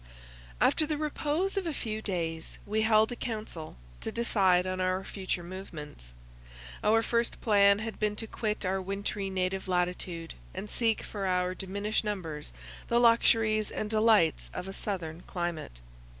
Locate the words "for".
11.03-11.27